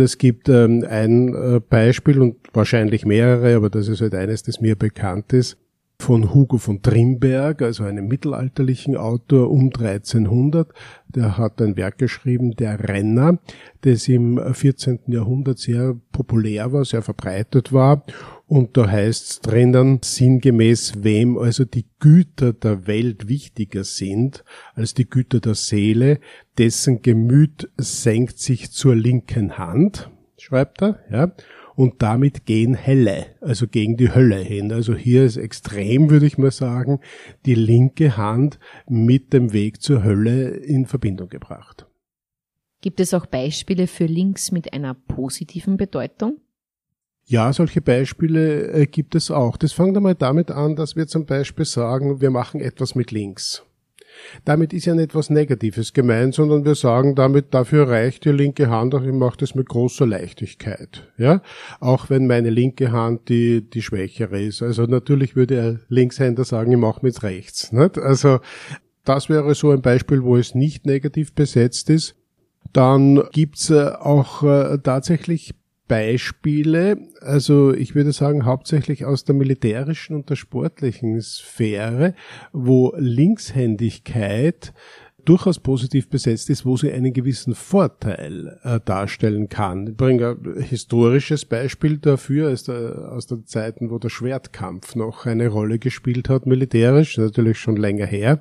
Es 0.00 0.18
gibt 0.18 0.48
ähm, 0.48 0.84
ein 0.88 1.34
äh, 1.34 1.60
Beispiel 1.60 2.20
und 2.20 2.36
wahrscheinlich 2.52 3.04
mehrere, 3.04 3.56
aber 3.56 3.70
das 3.70 3.88
ist 3.88 4.00
halt 4.00 4.14
eines, 4.14 4.42
das 4.42 4.60
mir 4.60 4.76
bekannt 4.76 5.32
ist, 5.32 5.56
von 6.00 6.32
Hugo 6.32 6.58
von 6.58 6.80
Trimberg, 6.80 7.60
also 7.62 7.84
einem 7.84 8.06
mittelalterlichen 8.06 8.96
Autor 8.96 9.50
um 9.50 9.64
1300. 9.66 10.72
Der 11.08 11.36
hat 11.36 11.60
ein 11.60 11.76
Werk 11.76 11.98
geschrieben, 11.98 12.52
Der 12.52 12.88
Renner, 12.88 13.38
das 13.80 14.06
im 14.08 14.40
14. 14.54 15.00
Jahrhundert 15.08 15.58
sehr 15.58 15.96
populär 16.12 16.72
war, 16.72 16.84
sehr 16.84 17.02
verbreitet 17.02 17.72
war 17.72 18.04
und 18.48 18.76
da 18.78 18.90
heißt 18.90 19.30
es 19.30 19.40
drinnen 19.40 20.00
sinngemäß, 20.02 21.04
wem 21.04 21.36
also 21.36 21.64
die 21.64 21.84
Güter 22.00 22.54
der 22.54 22.86
Welt 22.86 23.28
wichtiger 23.28 23.84
sind 23.84 24.42
als 24.74 24.94
die 24.94 25.08
Güter 25.08 25.40
der 25.40 25.54
Seele, 25.54 26.18
dessen 26.56 27.02
Gemüt 27.02 27.70
senkt 27.76 28.38
sich 28.38 28.70
zur 28.70 28.96
linken 28.96 29.58
Hand, 29.58 30.10
schreibt 30.38 30.82
er, 30.82 30.98
ja, 31.10 31.32
und 31.76 32.02
damit 32.02 32.46
gehen 32.46 32.74
Helle, 32.74 33.26
also 33.40 33.68
gegen 33.68 33.96
die 33.96 34.12
Hölle 34.12 34.38
hin. 34.38 34.72
Also 34.72 34.96
hier 34.96 35.24
ist 35.24 35.36
extrem, 35.36 36.10
würde 36.10 36.26
ich 36.26 36.38
mal 36.38 36.50
sagen, 36.50 37.00
die 37.46 37.54
linke 37.54 38.16
Hand 38.16 38.58
mit 38.88 39.32
dem 39.32 39.52
Weg 39.52 39.80
zur 39.82 40.02
Hölle 40.02 40.48
in 40.48 40.86
Verbindung 40.86 41.28
gebracht. 41.28 41.86
Gibt 42.80 42.98
es 42.98 43.12
auch 43.12 43.26
Beispiele 43.26 43.86
für 43.86 44.06
Links 44.06 44.50
mit 44.52 44.72
einer 44.72 44.94
positiven 44.94 45.76
Bedeutung? 45.76 46.38
Ja, 47.30 47.52
solche 47.52 47.82
Beispiele 47.82 48.72
äh, 48.72 48.86
gibt 48.86 49.14
es 49.14 49.30
auch. 49.30 49.58
Das 49.58 49.72
fängt 49.72 49.94
einmal 49.94 50.14
damit 50.14 50.50
an, 50.50 50.76
dass 50.76 50.96
wir 50.96 51.06
zum 51.08 51.26
Beispiel 51.26 51.66
sagen, 51.66 52.22
wir 52.22 52.30
machen 52.30 52.58
etwas 52.58 52.94
mit 52.94 53.10
links. 53.10 53.62
Damit 54.46 54.72
ist 54.72 54.86
ja 54.86 54.94
nicht 54.94 55.04
etwas 55.04 55.28
Negatives 55.28 55.92
gemeint, 55.92 56.34
sondern 56.34 56.64
wir 56.64 56.74
sagen 56.74 57.14
damit, 57.14 57.52
dafür 57.52 57.86
reicht 57.86 58.24
die 58.24 58.30
linke 58.30 58.70
Hand, 58.70 58.94
auch 58.94 59.02
ich 59.02 59.12
mache 59.12 59.36
das 59.36 59.54
mit 59.54 59.68
großer 59.68 60.06
Leichtigkeit. 60.06 61.06
Ja, 61.18 61.42
auch 61.80 62.08
wenn 62.08 62.26
meine 62.26 62.48
linke 62.48 62.92
Hand 62.92 63.28
die, 63.28 63.60
die 63.60 63.82
schwächere 63.82 64.40
ist. 64.40 64.62
Also 64.62 64.84
natürlich 64.84 65.36
würde 65.36 65.54
der 65.54 65.80
Linkshänder 65.90 66.44
sagen, 66.44 66.72
ich 66.72 66.78
mache 66.78 67.00
mit 67.02 67.22
rechts. 67.22 67.72
Nicht? 67.72 67.98
Also 67.98 68.40
das 69.04 69.28
wäre 69.28 69.54
so 69.54 69.70
ein 69.70 69.82
Beispiel, 69.82 70.22
wo 70.22 70.38
es 70.38 70.54
nicht 70.54 70.86
negativ 70.86 71.34
besetzt 71.34 71.90
ist. 71.90 72.16
Dann 72.72 73.22
gibt's 73.32 73.68
äh, 73.68 73.90
auch 74.00 74.42
äh, 74.42 74.78
tatsächlich 74.82 75.54
Beispiele, 75.88 76.98
also 77.20 77.72
ich 77.72 77.94
würde 77.94 78.12
sagen 78.12 78.44
hauptsächlich 78.44 79.04
aus 79.04 79.24
der 79.24 79.34
militärischen 79.34 80.14
und 80.14 80.30
der 80.30 80.36
sportlichen 80.36 81.20
Sphäre, 81.20 82.14
wo 82.52 82.94
Linkshändigkeit 82.96 84.72
durchaus 85.24 85.58
positiv 85.58 86.08
besetzt 86.08 86.48
ist, 86.48 86.64
wo 86.64 86.76
sie 86.76 86.90
einen 86.90 87.12
gewissen 87.12 87.54
Vorteil 87.54 88.58
äh, 88.62 88.80
darstellen 88.82 89.48
kann. 89.48 89.88
Ich 89.88 89.96
bringe 89.96 90.38
ein 90.42 90.62
historisches 90.62 91.44
Beispiel 91.44 91.98
dafür 91.98 92.50
aus, 92.50 92.64
der, 92.64 93.12
aus 93.12 93.26
den 93.26 93.44
Zeiten, 93.44 93.90
wo 93.90 93.98
der 93.98 94.08
Schwertkampf 94.08 94.94
noch 94.94 95.26
eine 95.26 95.48
Rolle 95.48 95.78
gespielt 95.78 96.28
hat, 96.28 96.46
militärisch, 96.46 97.18
natürlich 97.18 97.58
schon 97.58 97.76
länger 97.76 98.06
her. 98.06 98.40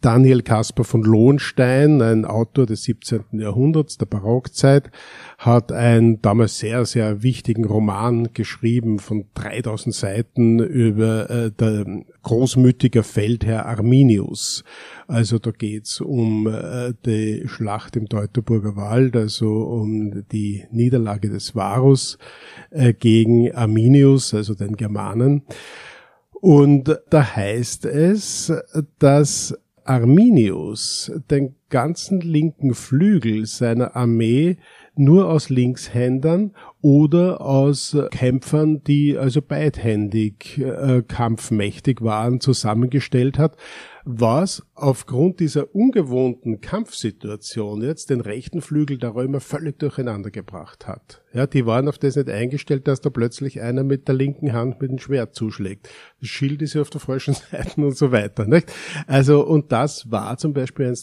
Daniel 0.00 0.42
Caspar 0.42 0.84
von 0.84 1.02
Lohenstein, 1.02 2.02
ein 2.02 2.24
Autor 2.24 2.66
des 2.66 2.82
17. 2.84 3.38
Jahrhunderts, 3.38 3.98
der 3.98 4.06
Barockzeit, 4.06 4.90
hat 5.38 5.70
einen 5.70 6.20
damals 6.22 6.58
sehr, 6.58 6.84
sehr 6.86 7.22
wichtigen 7.22 7.64
Roman 7.64 8.32
geschrieben 8.32 8.98
von 8.98 9.26
3000 9.34 9.94
Seiten 9.94 10.58
über 10.58 11.30
äh, 11.30 11.50
der 11.52 11.86
großmütige 12.22 13.04
Feldherr 13.04 13.66
Arminius. 13.66 14.64
Also 15.06 15.38
da 15.38 15.52
geht's 15.52 16.00
um 16.00 16.48
äh, 16.48 16.92
die 17.06 17.44
Schlacht 17.46 17.96
im 17.96 18.08
Teutoburger 18.08 18.74
Wald, 18.76 19.14
also 19.16 19.62
um 19.62 20.24
die 20.32 20.64
Niederlage 20.72 21.30
des 21.30 21.54
Varus 21.54 22.18
äh, 22.70 22.92
gegen 22.92 23.52
Arminius, 23.52 24.34
also 24.34 24.54
den 24.54 24.76
Germanen. 24.76 25.42
Und 26.40 26.98
da 27.10 27.36
heißt 27.36 27.84
es, 27.84 28.52
dass 28.98 29.54
Arminius 29.84 31.12
den 31.30 31.56
ganzen 31.70 32.20
linken 32.20 32.74
Flügel 32.74 33.46
seiner 33.46 33.96
Armee 33.96 34.58
nur 34.96 35.28
aus 35.28 35.48
Linkshändern 35.48 36.52
oder 36.82 37.40
aus 37.40 37.96
Kämpfern, 38.10 38.82
die 38.84 39.16
also 39.16 39.40
beidhändig 39.42 40.58
äh, 40.58 41.02
kampfmächtig 41.02 42.02
waren, 42.02 42.40
zusammengestellt 42.40 43.38
hat, 43.38 43.56
was 44.04 44.62
aufgrund 44.74 45.40
dieser 45.40 45.74
ungewohnten 45.74 46.60
Kampfsituation 46.60 47.82
jetzt 47.82 48.10
den 48.10 48.20
rechten 48.20 48.62
Flügel 48.62 48.98
der 48.98 49.14
Römer 49.14 49.40
völlig 49.40 49.78
durcheinander 49.78 50.30
gebracht 50.30 50.86
hat. 50.86 51.22
Ja, 51.32 51.46
die 51.46 51.66
waren 51.66 51.86
auf 51.86 51.98
das 51.98 52.16
nicht 52.16 52.30
eingestellt, 52.30 52.88
dass 52.88 53.00
da 53.00 53.10
plötzlich 53.10 53.60
einer 53.60 53.84
mit 53.84 54.08
der 54.08 54.14
linken 54.14 54.52
Hand 54.52 54.80
mit 54.80 54.90
dem 54.90 54.98
Schwert 54.98 55.34
zuschlägt. 55.34 55.88
Das 56.20 56.28
Schild 56.28 56.62
ist 56.62 56.74
ja 56.74 56.80
auf 56.80 56.90
der 56.90 57.00
falschen 57.00 57.34
Seite 57.50 57.80
und 57.80 57.96
so 57.96 58.10
weiter. 58.10 58.46
Nicht? 58.46 58.72
Also, 59.06 59.46
und 59.46 59.70
das 59.70 60.10
war 60.10 60.38
zum 60.38 60.54
Beispiel 60.54 60.86
ein 60.86 60.96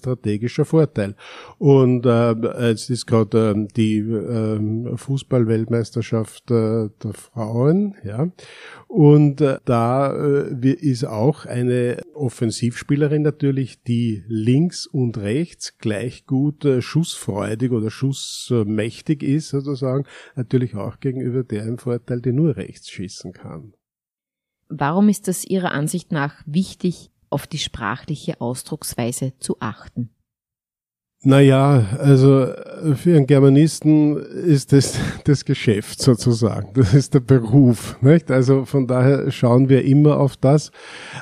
strategischer 0.58 0.66
Vorteil. 0.66 1.16
Und 1.58 2.06
äh, 2.06 2.70
jetzt 2.70 2.90
ist 2.90 3.06
gerade 3.06 3.52
äh, 3.52 3.68
die 3.76 4.00
äh, 4.00 4.98
Fußballweltmeisterschaft 4.98 6.50
äh, 6.52 6.90
der 7.04 7.14
Frauen, 7.14 7.96
ja. 8.04 8.30
Und 8.88 9.42
äh, 9.42 9.58
da 9.66 10.14
äh, 10.16 10.70
ist 10.70 11.06
auch 11.06 11.46
eine 11.46 12.02
Offensivspielerin 12.14 13.22
natürlich, 13.22 13.84
die 13.84 14.24
links 14.28 14.88
und 14.88 15.18
rechts 15.18 15.78
gleich 15.78 16.26
gut 16.26 16.66
äh, 16.66 16.82
schussfreudig 16.82 17.72
oder 17.72 17.90
schussmächtig 17.90 19.24
ist, 19.24 19.50
sozusagen, 19.50 20.06
natürlich 20.36 20.76
auch 20.76 21.00
gegenüber 21.00 21.44
der 21.44 21.66
im 21.66 21.78
Vorteil, 21.78 22.22
die 22.22 22.32
nur 22.32 22.56
rechts 22.56 22.90
schießen 22.90 23.34
kann. 23.34 23.74
Warum 24.70 25.08
ist 25.08 25.28
es 25.28 25.46
Ihrer 25.46 25.72
Ansicht 25.72 26.12
nach 26.12 26.44
wichtig, 26.46 27.10
auf 27.30 27.48
die 27.48 27.58
sprachliche 27.58 28.42
Ausdrucksweise 28.42 29.34
zu 29.40 29.58
achten? 29.60 30.10
Naja, 31.24 31.84
also 31.98 32.48
für 32.96 33.16
einen 33.16 33.26
Germanisten 33.26 34.18
ist 34.18 34.72
das 34.72 35.00
das 35.24 35.46
Geschäft 35.46 36.00
sozusagen. 36.00 36.70
Das 36.76 36.94
ist 36.94 37.16
der 37.16 37.22
Beruf. 37.22 37.98
Nicht? 38.02 38.30
Also 38.30 38.66
von 38.66 38.86
daher 38.86 39.32
schauen 39.32 39.68
wir 39.68 39.84
immer 39.84 40.20
auf 40.20 40.38
das. 40.38 40.72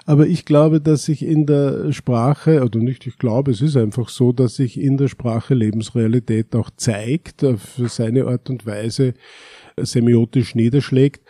Aber 0.06 0.28
ich 0.28 0.44
glaube, 0.44 0.82
dass 0.82 1.06
sich 1.06 1.26
in 1.26 1.46
der 1.46 1.94
Sprache, 1.94 2.62
oder 2.62 2.80
nicht, 2.80 3.08
ich 3.08 3.18
glaube, 3.18 3.52
es 3.52 3.62
ist 3.62 3.78
einfach 3.78 4.10
so, 4.10 4.34
dass 4.34 4.56
sich 4.56 4.80
in 4.80 4.98
der 4.98 5.08
Sprache 5.08 5.54
Lebensrealität 5.54 6.56
auch 6.56 6.72
zeigt, 6.76 7.42
für 7.42 7.88
seine 7.88 8.26
Art 8.26 8.50
und 8.50 8.66
Weise 8.66 9.14
semiotisch 9.78 10.56
niederschlägt. 10.56 11.22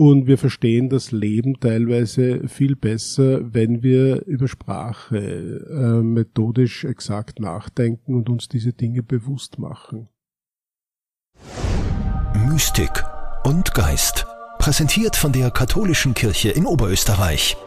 Und 0.00 0.26
wir 0.26 0.38
verstehen 0.38 0.88
das 0.88 1.12
Leben 1.12 1.60
teilweise 1.60 2.48
viel 2.48 2.74
besser, 2.74 3.52
wenn 3.52 3.82
wir 3.82 4.24
über 4.24 4.48
Sprache 4.48 5.18
äh, 5.18 6.02
methodisch 6.02 6.84
exakt 6.84 7.38
nachdenken 7.38 8.14
und 8.14 8.30
uns 8.30 8.48
diese 8.48 8.72
Dinge 8.72 9.02
bewusst 9.02 9.58
machen. 9.58 10.08
Mystik 12.48 13.04
und 13.44 13.74
Geist. 13.74 14.26
Präsentiert 14.58 15.16
von 15.16 15.32
der 15.32 15.50
Katholischen 15.50 16.14
Kirche 16.14 16.48
in 16.48 16.64
Oberösterreich. 16.64 17.58